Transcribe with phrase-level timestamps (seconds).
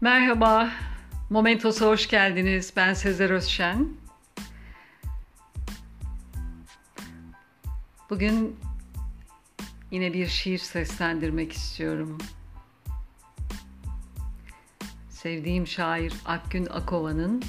[0.00, 0.70] Merhaba,
[1.30, 2.72] Momentos'a hoş geldiniz.
[2.76, 3.88] Ben Sezer Özşen.
[8.10, 8.56] Bugün
[9.90, 12.18] yine bir şiir seslendirmek istiyorum.
[15.10, 17.42] Sevdiğim şair Akgün Akova'nın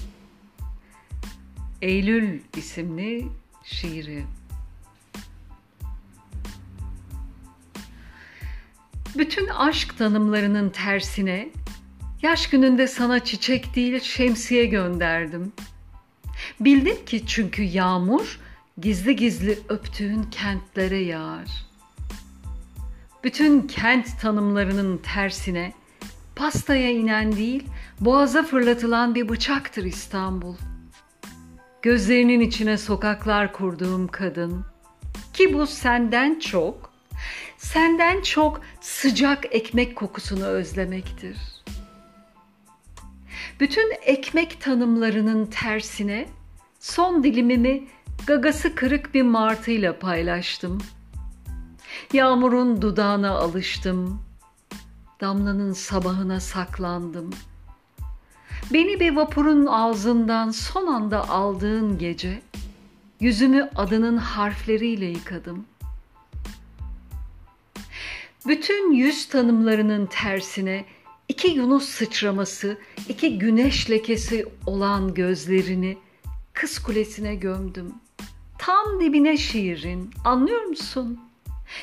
[1.82, 3.28] Eylül isimli
[3.64, 4.26] şiiri.
[9.18, 11.50] Bütün aşk tanımlarının tersine
[12.22, 15.52] Yaş gününde sana çiçek değil şemsiye gönderdim.
[16.60, 18.40] Bildim ki çünkü yağmur
[18.82, 21.66] gizli gizli öptüğün kentlere yağar.
[23.24, 25.74] Bütün kent tanımlarının tersine
[26.36, 27.64] pastaya inen değil
[28.00, 30.56] boğaza fırlatılan bir bıçaktır İstanbul.
[31.82, 34.66] Gözlerinin içine sokaklar kurduğum kadın
[35.34, 36.94] ki bu senden çok,
[37.58, 41.59] senden çok sıcak ekmek kokusunu özlemektir.''
[43.60, 46.30] Bütün ekmek tanımlarının tersine
[46.80, 47.84] son dilimimi
[48.28, 50.78] gagası kırık bir martıyla paylaştım.
[52.14, 54.22] Yağmurun dudağına alıştım.
[55.22, 57.30] Damlanın sabahına saklandım.
[58.74, 62.42] Beni bir vapurun ağzından son anda aldığın gece
[63.20, 65.66] yüzümü adının harfleriyle yıkadım.
[68.48, 70.86] Bütün yüz tanımlarının tersine
[71.30, 72.78] iki Yunus sıçraması,
[73.10, 75.98] iki güneş lekesi olan gözlerini
[76.54, 77.94] kız kulesine gömdüm.
[78.58, 81.20] Tam dibine şiirin, anlıyor musun?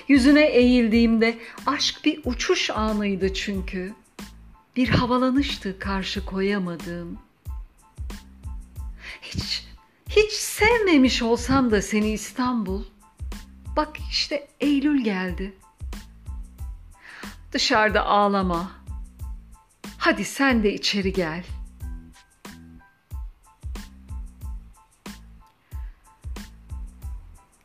[0.09, 3.95] Yüzüne eğildiğimde aşk bir uçuş anıydı çünkü.
[4.77, 7.19] Bir havalanıştı karşı koyamadığım.
[9.23, 9.65] Hiç,
[10.09, 12.85] hiç sevmemiş olsam da seni İstanbul.
[13.77, 15.55] Bak işte Eylül geldi.
[17.53, 18.71] Dışarıda ağlama,
[20.07, 21.45] Hadi sen de içeri gel.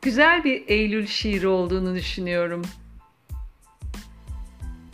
[0.02, 2.62] Güzel bir Eylül şiiri olduğunu düşünüyorum.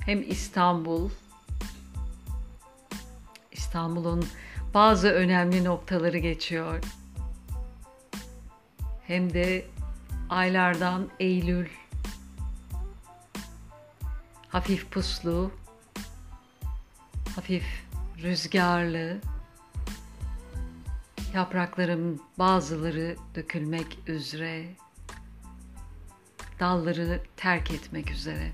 [0.00, 1.10] Hem İstanbul,
[3.52, 4.24] İstanbul'un
[4.74, 6.84] bazı önemli noktaları geçiyor.
[9.06, 9.66] Hem de
[10.30, 11.68] aylardan Eylül.
[14.48, 15.50] Hafif puslu,
[17.48, 17.84] hafif
[18.22, 19.20] rüzgarlı,
[21.34, 24.66] yaprakların bazıları dökülmek üzere,
[26.60, 28.52] dalları terk etmek üzere.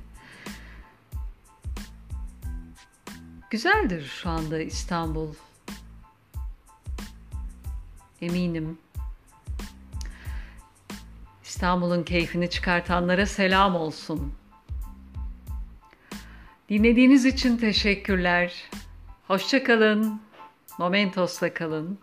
[3.51, 5.35] Güzeldir şu anda İstanbul.
[8.21, 8.79] Eminim.
[11.45, 14.35] İstanbul'un keyfini çıkartanlara selam olsun.
[16.75, 18.53] Dinlediğiniz için teşekkürler.
[19.27, 20.21] Hoşçakalın.
[20.79, 21.99] Momentos'la kalın.